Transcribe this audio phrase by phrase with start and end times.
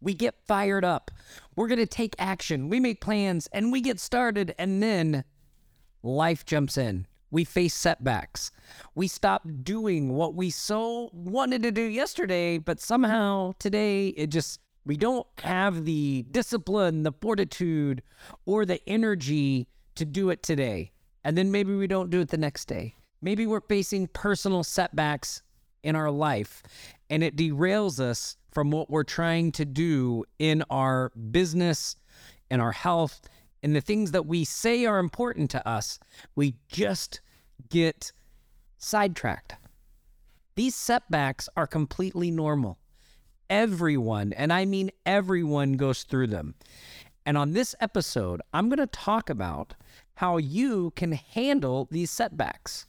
[0.00, 1.10] We get fired up.
[1.56, 2.68] We're going to take action.
[2.68, 4.54] We make plans and we get started.
[4.58, 5.24] And then
[6.02, 7.06] life jumps in.
[7.30, 8.50] We face setbacks.
[8.94, 14.60] We stop doing what we so wanted to do yesterday, but somehow today it just,
[14.86, 18.02] we don't have the discipline, the fortitude,
[18.46, 20.92] or the energy to do it today.
[21.22, 22.94] And then maybe we don't do it the next day.
[23.20, 25.42] Maybe we're facing personal setbacks
[25.82, 26.62] in our life
[27.10, 31.96] and it derails us from what we're trying to do in our business,
[32.50, 33.20] in our health,
[33.62, 35.98] and the things that we say are important to us.
[36.34, 37.20] We just
[37.68, 38.12] get
[38.78, 39.54] sidetracked.
[40.54, 42.78] These setbacks are completely normal.
[43.50, 46.54] Everyone, and I mean everyone, goes through them.
[47.24, 49.74] And on this episode, I'm going to talk about
[50.14, 52.86] how you can handle these setbacks.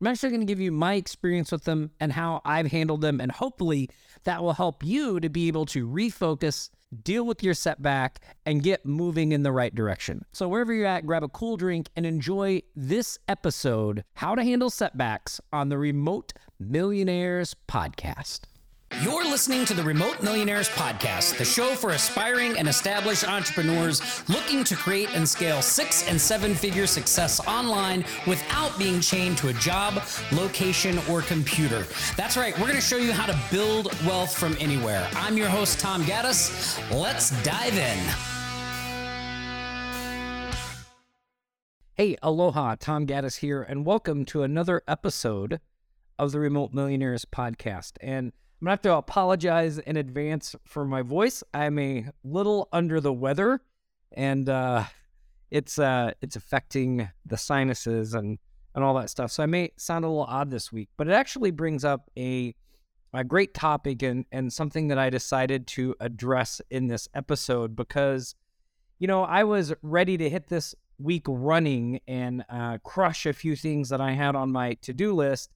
[0.00, 3.20] I'm actually going to give you my experience with them and how I've handled them.
[3.20, 3.90] And hopefully,
[4.24, 6.70] that will help you to be able to refocus,
[7.02, 10.24] deal with your setback, and get moving in the right direction.
[10.32, 14.70] So, wherever you're at, grab a cool drink and enjoy this episode How to Handle
[14.70, 18.40] Setbacks on the Remote Millionaires Podcast.
[18.98, 24.62] You're listening to the Remote Millionaires Podcast, the show for aspiring and established entrepreneurs looking
[24.64, 29.52] to create and scale six and seven figure success online without being chained to a
[29.54, 30.02] job,
[30.32, 31.86] location, or computer.
[32.16, 35.08] That's right, we're going to show you how to build wealth from anywhere.
[35.14, 36.78] I'm your host, Tom Gaddis.
[36.92, 37.98] Let's dive in.
[41.94, 45.60] Hey, aloha, Tom Gaddis here, and welcome to another episode
[46.18, 47.92] of the Remote Millionaires Podcast.
[48.02, 51.42] And I'm gonna have to apologize in advance for my voice.
[51.54, 53.62] I'm a little under the weather,
[54.12, 54.84] and uh,
[55.50, 58.38] it's uh, it's affecting the sinuses and
[58.74, 59.32] and all that stuff.
[59.32, 62.54] So I may sound a little odd this week, but it actually brings up a
[63.14, 68.34] a great topic and and something that I decided to address in this episode because
[68.98, 73.56] you know I was ready to hit this week running and uh, crush a few
[73.56, 75.50] things that I had on my to do list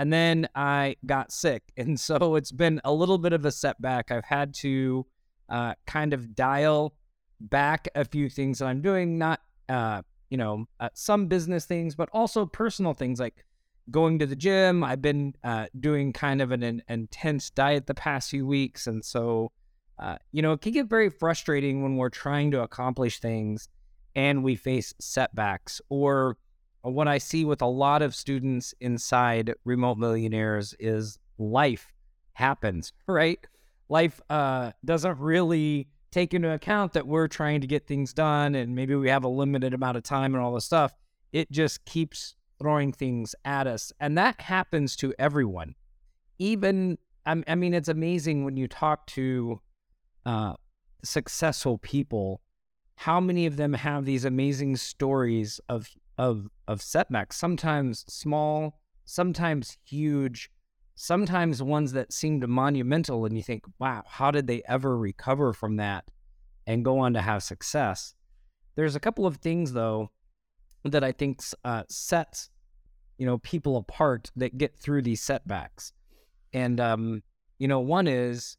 [0.00, 1.62] and then I got sick.
[1.76, 4.10] And so it's been a little bit of a setback.
[4.10, 5.06] I've had to
[5.50, 6.94] uh, kind of dial
[7.38, 10.00] back a few things that I'm doing, not, uh,
[10.30, 13.44] you know, uh, some business things, but also personal things like
[13.90, 14.82] going to the gym.
[14.82, 18.86] I've been uh, doing kind of an, an, intense diet the past few weeks.
[18.86, 19.52] And so,
[19.98, 23.68] uh, you know, it can get very frustrating when we're trying to accomplish things
[24.14, 26.38] and we face setbacks or
[26.82, 31.92] what I see with a lot of students inside Remote Millionaires is life
[32.32, 33.44] happens, right?
[33.88, 38.74] Life uh, doesn't really take into account that we're trying to get things done and
[38.74, 40.94] maybe we have a limited amount of time and all this stuff.
[41.32, 43.92] It just keeps throwing things at us.
[44.00, 45.74] And that happens to everyone.
[46.38, 49.60] Even, I mean, it's amazing when you talk to
[50.26, 50.54] uh,
[51.04, 52.40] successful people,
[52.96, 55.88] how many of them have these amazing stories of
[56.20, 60.50] of of setbacks, sometimes small, sometimes huge,
[60.94, 65.76] sometimes ones that seemed monumental and you think, wow, how did they ever recover from
[65.76, 66.04] that
[66.66, 68.14] and go on to have success?
[68.76, 70.10] There's a couple of things though
[70.84, 72.50] that I think uh, sets
[73.16, 75.94] you know people apart that get through these setbacks,
[76.52, 77.22] and um,
[77.58, 78.58] you know one is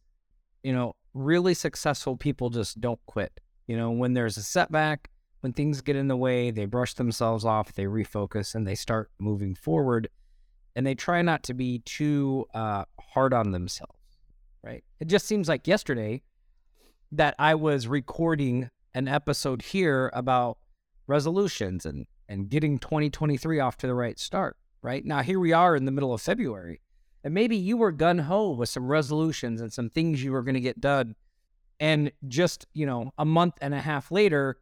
[0.64, 3.40] you know really successful people just don't quit.
[3.68, 5.11] You know when there's a setback,
[5.42, 9.12] when things get in the way, they brush themselves off, they refocus, and they start
[9.20, 10.10] moving forward.
[10.76, 14.00] And they try not to be too uh, hard on themselves,
[14.64, 14.84] right?
[15.00, 16.22] It just seems like yesterday
[17.12, 20.58] that I was recording an episode here about
[21.08, 25.04] resolutions and, and getting 2023 off to the right start, right?
[25.04, 26.80] Now, here we are in the middle of February.
[27.24, 30.56] And maybe you were gun ho with some resolutions and some things you were going
[30.56, 31.16] to get done.
[31.80, 34.58] And just, you know, a month and a half later,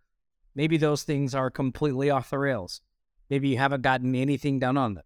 [0.59, 2.81] Maybe those things are completely off the rails.
[3.30, 5.06] Maybe you haven't gotten anything done on them.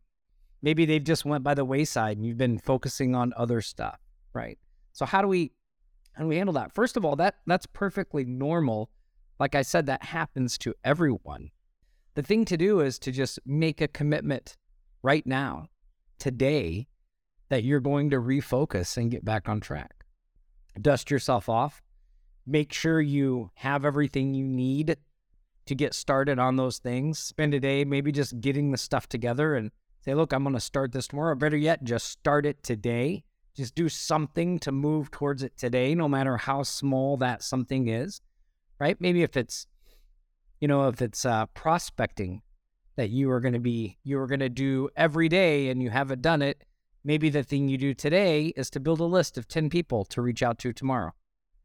[0.64, 4.00] Maybe they've just went by the wayside and you've been focusing on other stuff,
[4.34, 4.58] right?
[4.94, 5.52] So how do we
[6.14, 6.74] how do we handle that?
[6.74, 8.90] First of all, that that's perfectly normal.
[9.40, 11.52] Like I said, that happens to everyone.
[12.16, 14.58] The thing to do is to just make a commitment
[15.04, 15.68] right now,
[16.18, 16.88] today,
[17.50, 20.04] that you're going to refocus and get back on track.
[20.82, 21.84] Dust yourself off.
[22.44, 24.98] Make sure you have everything you need
[25.66, 27.20] to get started on those things.
[27.20, 29.72] Spend a day maybe just getting the stuff together and
[30.02, 31.36] say, look, I'm going to start this tomorrow.
[31.36, 33.24] Better yet, just start it today.
[33.56, 38.20] Just do something to move towards it today, no matter how small that something is,
[38.80, 39.00] right?
[39.00, 39.68] Maybe if it's,
[40.60, 42.42] you know, if it's uh, prospecting
[42.96, 45.92] that you are going to be, you are going to do every day and you
[45.92, 46.64] haven't done it.
[47.04, 50.22] Maybe the thing you do today is to build a list of 10 people to
[50.22, 51.14] reach out to tomorrow,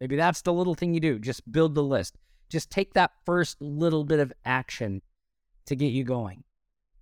[0.00, 1.18] Maybe that's the little thing you do.
[1.18, 2.16] Just build the list.
[2.48, 5.02] Just take that first little bit of action
[5.66, 6.44] to get you going.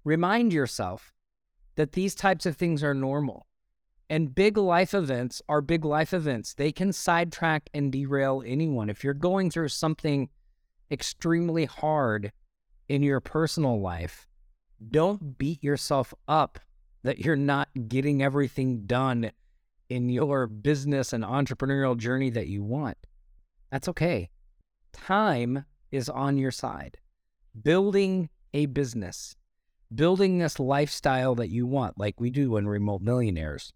[0.05, 1.13] Remind yourself
[1.77, 3.47] that these types of things are normal.
[4.09, 6.55] And big life events are big life events.
[6.55, 8.89] They can sidetrack and derail anyone.
[8.89, 10.29] If you're going through something
[10.91, 12.33] extremely hard
[12.89, 14.29] in your personal life,
[14.91, 16.61] don't beat yourself up
[17.03, 19.33] that you're not getting everything done
[19.89, 22.97] in your business and entrepreneurial journey that you want.
[23.71, 24.31] That's okay.
[24.97, 26.99] Time is on your side.
[27.63, 29.37] Building a business,
[29.95, 33.73] building this lifestyle that you want, like we do in Remote Millionaires,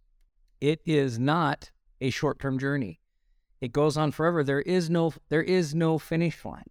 [0.61, 1.71] it is not
[2.01, 3.01] a short-term journey.
[3.61, 4.43] It goes on forever.
[4.43, 6.67] There is no there is no finish line.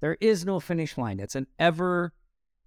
[0.00, 1.18] There is no finish line.
[1.18, 2.12] It's an ever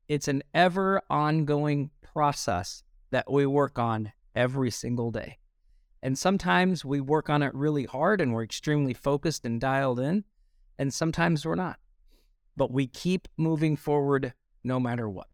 [0.09, 5.39] it's an ever ongoing process that we work on every single day.
[6.03, 10.25] And sometimes we work on it really hard and we're extremely focused and dialed in,
[10.77, 11.79] and sometimes we're not.
[12.57, 14.33] But we keep moving forward
[14.63, 15.27] no matter what.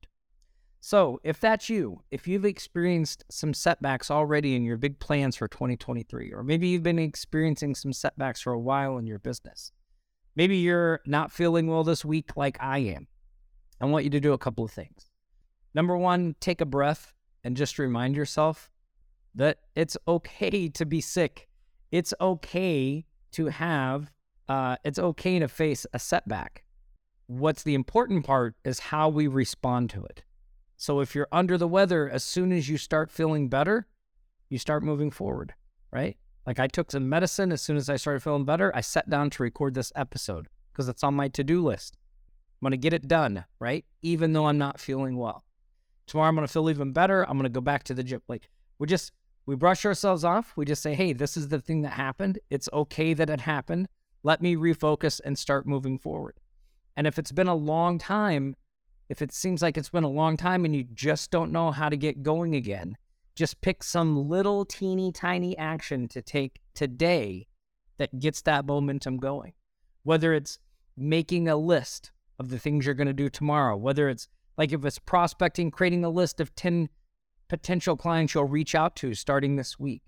[0.84, 5.48] So, if that's you, if you've experienced some setbacks already in your big plans for
[5.48, 9.72] 2023, or maybe you've been experiencing some setbacks for a while in your business,
[10.36, 13.08] maybe you're not feeling well this week like I am,
[13.80, 15.12] I want you to do a couple of things.
[15.74, 17.14] Number one, take a breath
[17.44, 18.70] and just remind yourself
[19.36, 21.48] that it's okay to be sick.
[21.92, 24.12] It's okay to have,
[24.52, 26.66] uh, it's okay to face a setback.
[27.28, 30.24] What's the important part is how we respond to it.
[30.76, 33.88] So if you're under the weather, as soon as you start feeling better,
[34.50, 35.54] you start moving forward,
[35.94, 36.18] right?
[36.46, 38.76] Like I took some medicine as soon as I started feeling better.
[38.76, 41.96] I sat down to record this episode because it's on my to do list.
[42.62, 43.86] I'm going to get it done, right?
[44.02, 45.46] Even though I'm not feeling well.
[46.08, 47.24] Tomorrow I'm going to feel even better.
[47.24, 48.22] I'm going to go back to the gym.
[48.28, 48.50] Like
[48.80, 49.14] we just
[49.46, 50.52] we brush ourselves off.
[50.58, 52.40] We just say, "Hey, this is the thing that happened.
[52.50, 53.88] It's okay that it happened.
[54.24, 56.40] Let me refocus and start moving forward."
[56.96, 58.56] And if it's been a long time,
[59.10, 61.90] if it seems like it's been a long time and you just don't know how
[61.90, 62.98] to get going again,
[63.36, 67.48] just pick some little teeny tiny action to take today
[67.98, 69.54] that gets that momentum going.
[70.04, 70.60] Whether it's
[70.98, 74.28] making a list of the things you're going to do tomorrow, whether it's
[74.58, 76.90] like if it's prospecting, creating a list of 10
[77.48, 80.04] potential clients you'll reach out to starting this week.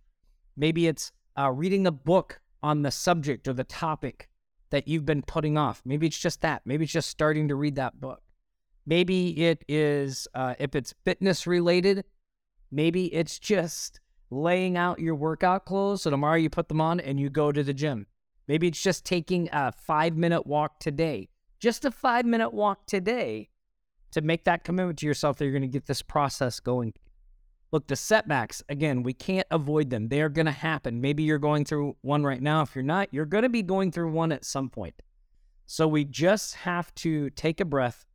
[0.55, 4.29] Maybe it's uh, reading a book on the subject or the topic
[4.71, 5.81] that you've been putting off.
[5.85, 6.63] Maybe it's just that.
[6.65, 8.23] Maybe it's just starting to read that book.
[8.85, 12.05] Maybe it is, uh, if it's fitness related,
[12.71, 13.99] maybe it's just
[14.31, 16.01] laying out your workout clothes.
[16.01, 18.07] So tomorrow you put them on and you go to the gym.
[18.47, 21.29] Maybe it's just taking a five minute walk today.
[21.59, 23.49] Just a five minute walk today
[24.11, 26.93] to make that commitment to yourself that you're going to get this process going.
[27.73, 30.07] Look, the setbacks, again, we can't avoid them.
[30.07, 31.01] They are going to happen.
[31.01, 32.61] Maybe you're going through one right now.
[32.61, 34.93] If you're not, you're going to be going through one at some point.
[35.65, 38.05] So we just have to take a breath,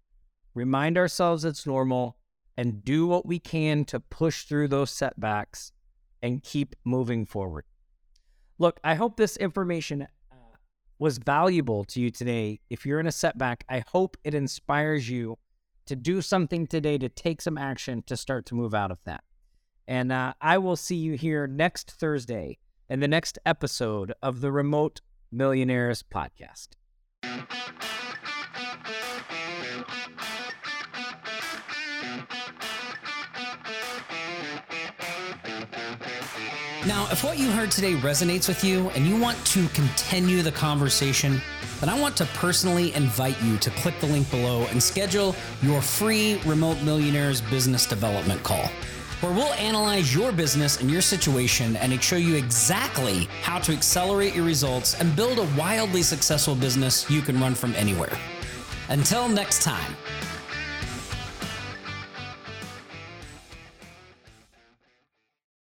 [0.54, 2.18] remind ourselves it's normal,
[2.56, 5.72] and do what we can to push through those setbacks
[6.22, 7.64] and keep moving forward.
[8.60, 10.36] Look, I hope this information uh,
[11.00, 12.60] was valuable to you today.
[12.70, 15.36] If you're in a setback, I hope it inspires you
[15.86, 19.24] to do something today to take some action to start to move out of that.
[19.88, 22.58] And uh, I will see you here next Thursday
[22.90, 25.00] in the next episode of the Remote
[25.32, 26.68] Millionaires Podcast.
[36.86, 40.52] Now, if what you heard today resonates with you and you want to continue the
[40.52, 41.40] conversation,
[41.80, 45.80] then I want to personally invite you to click the link below and schedule your
[45.80, 48.70] free Remote Millionaires Business Development Call,
[49.20, 54.34] where we'll analyze your business and your situation and show you exactly how to accelerate
[54.34, 58.16] your results and build a wildly successful business you can run from anywhere.
[58.88, 59.96] Until next time.